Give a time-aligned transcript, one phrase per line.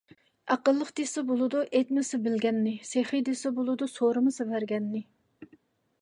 [0.53, 5.05] ئەقىللىق دېسە بولىدۇ، ئېيتمىسا بىلگەننى؛ سېخىي دېسە بولىدۇ، سورىمىسا بەرگەننى.